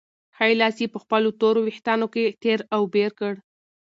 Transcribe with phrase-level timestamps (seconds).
[0.35, 3.33] ښی لاس یې په خپلو تورو وېښتانو کې تېر او بېر کړ.